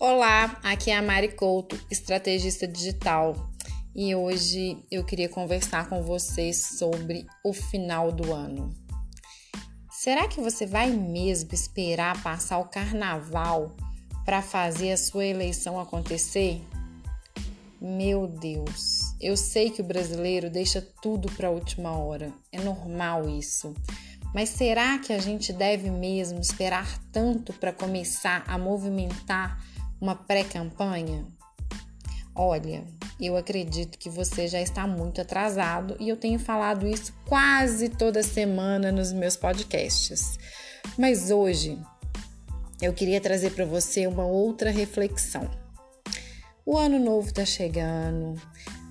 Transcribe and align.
Olá, 0.00 0.56
aqui 0.62 0.92
é 0.92 0.96
a 0.96 1.02
Mari 1.02 1.32
Couto, 1.32 1.76
estrategista 1.90 2.68
digital, 2.68 3.34
e 3.92 4.14
hoje 4.14 4.78
eu 4.92 5.04
queria 5.04 5.28
conversar 5.28 5.88
com 5.88 6.04
vocês 6.04 6.76
sobre 6.78 7.26
o 7.44 7.52
final 7.52 8.12
do 8.12 8.32
ano. 8.32 8.70
Será 9.90 10.28
que 10.28 10.40
você 10.40 10.66
vai 10.66 10.88
mesmo 10.88 11.52
esperar 11.52 12.22
passar 12.22 12.58
o 12.58 12.68
carnaval 12.68 13.74
para 14.24 14.40
fazer 14.40 14.92
a 14.92 14.96
sua 14.96 15.24
eleição 15.24 15.80
acontecer? 15.80 16.62
Meu 17.80 18.28
Deus, 18.28 19.00
eu 19.20 19.36
sei 19.36 19.68
que 19.68 19.80
o 19.80 19.84
brasileiro 19.84 20.48
deixa 20.48 20.80
tudo 21.02 21.28
para 21.32 21.48
a 21.48 21.50
última 21.50 21.98
hora, 21.98 22.32
é 22.52 22.60
normal 22.60 23.28
isso. 23.28 23.74
Mas 24.32 24.50
será 24.50 24.98
que 24.98 25.12
a 25.12 25.18
gente 25.18 25.52
deve 25.52 25.90
mesmo 25.90 26.38
esperar 26.38 26.86
tanto 27.10 27.52
para 27.54 27.72
começar 27.72 28.44
a 28.46 28.56
movimentar 28.56 29.58
uma 30.00 30.14
pré-campanha? 30.14 31.26
Olha, 32.34 32.84
eu 33.20 33.36
acredito 33.36 33.98
que 33.98 34.08
você 34.08 34.46
já 34.46 34.60
está 34.60 34.86
muito 34.86 35.20
atrasado 35.20 35.96
e 35.98 36.08
eu 36.08 36.16
tenho 36.16 36.38
falado 36.38 36.86
isso 36.86 37.12
quase 37.26 37.88
toda 37.88 38.22
semana 38.22 38.92
nos 38.92 39.12
meus 39.12 39.36
podcasts. 39.36 40.38
Mas 40.96 41.30
hoje 41.30 41.78
eu 42.80 42.92
queria 42.92 43.20
trazer 43.20 43.50
para 43.50 43.64
você 43.64 44.06
uma 44.06 44.24
outra 44.24 44.70
reflexão. 44.70 45.50
O 46.64 46.76
ano 46.76 46.98
novo 46.98 47.28
está 47.28 47.44
chegando, 47.44 48.40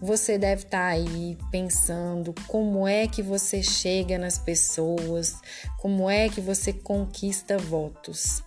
você 0.01 0.37
deve 0.37 0.63
estar 0.63 0.79
tá 0.79 0.87
aí 0.87 1.37
pensando 1.51 2.33
como 2.47 2.87
é 2.87 3.07
que 3.07 3.21
você 3.21 3.63
chega 3.63 4.17
nas 4.17 4.37
pessoas, 4.37 5.35
como 5.77 6.09
é 6.09 6.27
que 6.27 6.41
você 6.41 6.73
conquista 6.73 7.57
votos. 7.57 8.43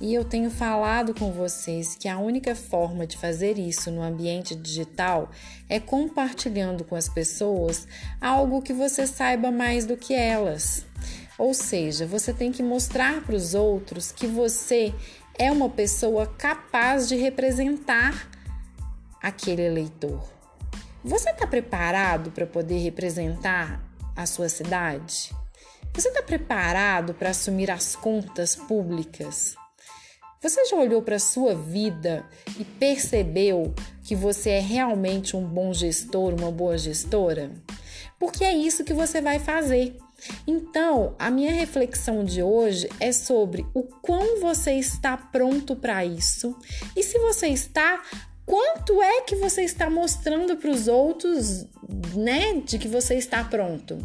E 0.00 0.12
eu 0.12 0.24
tenho 0.24 0.50
falado 0.50 1.14
com 1.14 1.30
vocês 1.30 1.94
que 1.94 2.08
a 2.08 2.18
única 2.18 2.54
forma 2.54 3.06
de 3.06 3.16
fazer 3.16 3.58
isso 3.58 3.90
no 3.90 4.02
ambiente 4.02 4.54
digital 4.54 5.30
é 5.68 5.78
compartilhando 5.78 6.84
com 6.84 6.96
as 6.96 7.08
pessoas 7.08 7.86
algo 8.20 8.60
que 8.60 8.72
você 8.72 9.06
saiba 9.06 9.50
mais 9.50 9.86
do 9.86 9.96
que 9.96 10.12
elas. 10.12 10.84
Ou 11.38 11.54
seja, 11.54 12.06
você 12.06 12.32
tem 12.32 12.50
que 12.50 12.62
mostrar 12.62 13.22
para 13.22 13.34
os 13.34 13.54
outros 13.54 14.10
que 14.12 14.26
você 14.26 14.92
é 15.38 15.50
uma 15.50 15.68
pessoa 15.68 16.26
capaz 16.26 17.08
de 17.08 17.16
representar 17.16 18.28
aquele 19.22 19.62
eleitor. 19.62 20.22
Você 21.04 21.30
está 21.30 21.46
preparado 21.46 22.30
para 22.30 22.46
poder 22.46 22.78
representar 22.78 23.82
a 24.16 24.26
sua 24.26 24.48
cidade? 24.48 25.34
Você 25.92 26.08
está 26.08 26.22
preparado 26.22 27.14
para 27.14 27.30
assumir 27.30 27.70
as 27.70 27.94
contas 27.94 28.56
públicas? 28.56 29.54
Você 30.44 30.62
já 30.66 30.76
olhou 30.76 31.00
para 31.00 31.16
a 31.16 31.18
sua 31.18 31.54
vida 31.54 32.22
e 32.60 32.66
percebeu 32.66 33.74
que 34.02 34.14
você 34.14 34.50
é 34.50 34.60
realmente 34.60 35.34
um 35.34 35.42
bom 35.42 35.72
gestor, 35.72 36.34
uma 36.34 36.50
boa 36.50 36.76
gestora? 36.76 37.50
Porque 38.20 38.44
é 38.44 38.54
isso 38.54 38.84
que 38.84 38.92
você 38.92 39.22
vai 39.22 39.38
fazer. 39.38 39.96
Então, 40.46 41.14
a 41.18 41.30
minha 41.30 41.50
reflexão 41.50 42.22
de 42.22 42.42
hoje 42.42 42.86
é 43.00 43.10
sobre 43.10 43.66
o 43.72 43.84
quão 43.84 44.38
você 44.38 44.74
está 44.74 45.16
pronto 45.16 45.74
para 45.74 46.04
isso 46.04 46.54
e 46.94 47.02
se 47.02 47.18
você 47.20 47.46
está, 47.46 48.02
quanto 48.44 49.02
é 49.02 49.22
que 49.22 49.36
você 49.36 49.62
está 49.62 49.88
mostrando 49.88 50.58
para 50.58 50.70
os 50.70 50.88
outros, 50.88 51.64
né, 52.14 52.60
de 52.60 52.78
que 52.78 52.86
você 52.86 53.14
está 53.14 53.42
pronto. 53.42 53.98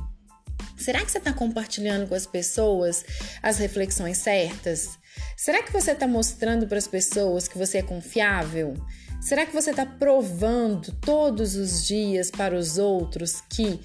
Será 0.78 1.04
que 1.04 1.12
você 1.12 1.18
está 1.18 1.34
compartilhando 1.34 2.08
com 2.08 2.16
as 2.16 2.26
pessoas 2.26 3.04
as 3.44 3.58
reflexões 3.58 4.20
certas? 4.20 4.98
Será 5.36 5.64
que 5.64 5.72
você 5.72 5.92
está 5.92 6.08
mostrando 6.08 6.68
para 6.68 6.78
as 6.78 6.88
pessoas 6.88 7.48
que 7.48 7.58
você 7.58 7.80
é 7.80 7.82
confiável? 7.82 8.74
Será 9.22 9.46
que 9.46 9.54
você 9.54 9.72
está 9.72 9.86
provando 9.86 10.94
todos 10.94 11.56
os 11.56 11.86
dias 11.86 12.32
para 12.32 12.56
os 12.56 12.78
outros 12.78 13.42
que 13.50 13.80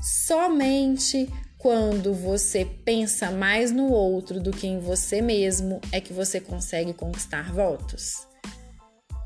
somente 0.00 1.28
quando 1.58 2.14
você 2.14 2.64
pensa 2.64 3.30
mais 3.30 3.72
no 3.72 3.90
outro 3.90 4.38
do 4.40 4.52
que 4.52 4.66
em 4.66 4.78
você 4.78 5.20
mesmo 5.20 5.80
é 5.90 6.00
que 6.00 6.12
você 6.12 6.40
consegue 6.40 6.92
conquistar 6.92 7.52
votos? 7.52 8.26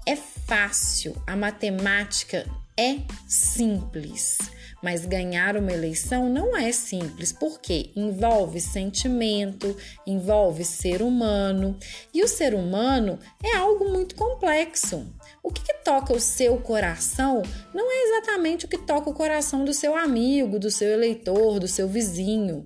É 0.06 0.16
fácil, 0.16 1.14
a 1.26 1.36
matemática 1.36 2.47
é 2.78 2.98
simples. 3.28 4.38
Mas 4.82 5.04
ganhar 5.04 5.56
uma 5.56 5.72
eleição 5.72 6.28
não 6.28 6.56
é 6.56 6.72
simples, 6.72 7.32
porque 7.32 7.91
envolve 7.94 8.60
sentimento, 8.60 9.76
envolve 10.06 10.64
ser 10.64 11.02
humano, 11.02 11.76
e 12.14 12.22
o 12.22 12.28
ser 12.28 12.54
humano 12.54 13.18
é 13.42 13.54
algo 13.56 13.91
muito 13.91 14.14
complexo. 14.14 15.06
O 15.42 15.50
que, 15.50 15.62
que, 15.62 15.74
toca 15.84 16.12
o 16.12 16.20
seu 16.20 16.58
coração 16.58 17.42
não 17.74 17.91
é 17.91 18.04
exatamente 18.04 18.64
o 18.64 18.68
que 18.68 18.78
toca 18.78 19.10
o 19.10 19.14
coração 19.14 19.64
do 19.64 19.74
seu 19.74 19.96
amigo, 19.96 20.58
do 20.58 20.70
seu 20.70 20.91
eleitor, 20.91 21.58
do 21.58 21.68
seu 21.68 21.88
vizinho. 21.88 22.62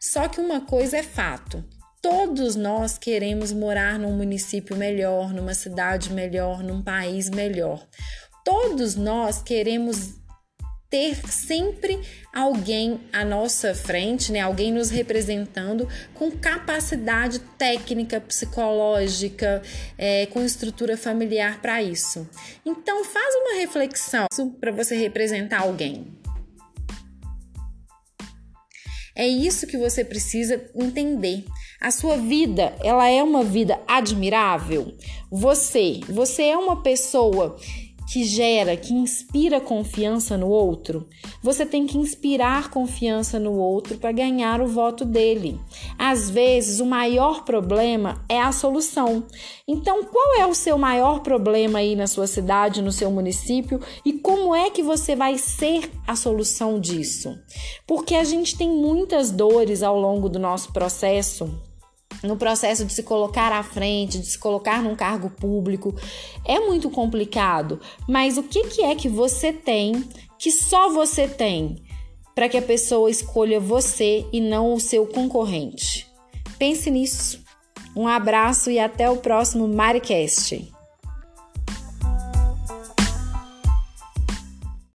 Só 0.00 0.28
que 0.28 0.40
uma 0.40 0.60
coisa 0.62 0.98
é 0.98 1.02
fato: 1.02 1.64
todos 2.02 2.56
nós 2.56 2.98
queremos 2.98 3.52
morar 3.52 3.98
num 3.98 4.16
município 4.16 4.76
melhor, 4.76 5.32
numa 5.32 5.54
cidade 5.54 6.12
melhor, 6.12 6.62
num 6.62 6.82
país 6.82 7.30
melhor. 7.30 7.86
Todos 8.44 8.94
nós 8.94 9.42
queremos 9.42 10.23
ter 10.94 11.16
sempre 11.28 12.00
alguém 12.32 13.00
à 13.12 13.24
nossa 13.24 13.74
frente, 13.74 14.30
né? 14.30 14.38
Alguém 14.38 14.72
nos 14.72 14.90
representando 14.90 15.88
com 16.14 16.30
capacidade 16.30 17.40
técnica, 17.58 18.20
psicológica, 18.20 19.60
é, 19.98 20.26
com 20.26 20.44
estrutura 20.44 20.96
familiar 20.96 21.60
para 21.60 21.82
isso. 21.82 22.30
Então 22.64 23.04
faz 23.04 23.34
uma 23.34 23.58
reflexão 23.58 24.28
para 24.60 24.70
você 24.70 24.96
representar 24.96 25.62
alguém. 25.62 26.06
É 29.16 29.26
isso 29.26 29.66
que 29.66 29.76
você 29.76 30.04
precisa 30.04 30.64
entender. 30.76 31.44
A 31.80 31.90
sua 31.90 32.16
vida, 32.16 32.72
ela 32.84 33.08
é 33.08 33.20
uma 33.20 33.42
vida 33.42 33.80
admirável. 33.88 34.96
Você, 35.28 35.98
você 36.08 36.44
é 36.44 36.56
uma 36.56 36.84
pessoa 36.84 37.56
que 38.06 38.24
gera, 38.24 38.76
que 38.76 38.92
inspira 38.92 39.60
confiança 39.60 40.36
no 40.36 40.48
outro, 40.48 41.08
você 41.42 41.64
tem 41.64 41.86
que 41.86 41.98
inspirar 41.98 42.70
confiança 42.70 43.38
no 43.38 43.52
outro 43.54 43.98
para 43.98 44.12
ganhar 44.12 44.60
o 44.60 44.66
voto 44.66 45.04
dele. 45.04 45.58
Às 45.98 46.30
vezes, 46.30 46.80
o 46.80 46.86
maior 46.86 47.44
problema 47.44 48.24
é 48.28 48.40
a 48.40 48.52
solução. 48.52 49.24
Então, 49.66 50.04
qual 50.04 50.40
é 50.40 50.46
o 50.46 50.54
seu 50.54 50.76
maior 50.76 51.20
problema 51.20 51.78
aí 51.78 51.96
na 51.96 52.06
sua 52.06 52.26
cidade, 52.26 52.82
no 52.82 52.92
seu 52.92 53.10
município 53.10 53.80
e 54.04 54.12
como 54.12 54.54
é 54.54 54.70
que 54.70 54.82
você 54.82 55.16
vai 55.16 55.38
ser 55.38 55.90
a 56.06 56.14
solução 56.14 56.78
disso? 56.78 57.38
Porque 57.86 58.14
a 58.14 58.24
gente 58.24 58.56
tem 58.56 58.68
muitas 58.68 59.30
dores 59.30 59.82
ao 59.82 59.98
longo 59.98 60.28
do 60.28 60.38
nosso 60.38 60.72
processo 60.72 61.50
no 62.24 62.36
processo 62.36 62.84
de 62.84 62.92
se 62.92 63.02
colocar 63.02 63.52
à 63.52 63.62
frente, 63.62 64.18
de 64.18 64.26
se 64.26 64.38
colocar 64.38 64.82
num 64.82 64.96
cargo 64.96 65.30
público, 65.30 65.94
é 66.44 66.58
muito 66.58 66.90
complicado. 66.90 67.80
Mas 68.08 68.38
o 68.38 68.42
que, 68.42 68.64
que 68.64 68.82
é 68.82 68.94
que 68.94 69.08
você 69.08 69.52
tem 69.52 70.08
que 70.38 70.50
só 70.50 70.90
você 70.90 71.28
tem 71.28 71.76
para 72.34 72.48
que 72.48 72.56
a 72.56 72.62
pessoa 72.62 73.10
escolha 73.10 73.60
você 73.60 74.26
e 74.32 74.40
não 74.40 74.74
o 74.74 74.80
seu 74.80 75.06
concorrente? 75.06 76.06
Pense 76.58 76.90
nisso. 76.90 77.42
Um 77.96 78.08
abraço 78.08 78.70
e 78.70 78.78
até 78.78 79.08
o 79.08 79.18
próximo 79.18 79.68
Maricast. 79.68 80.73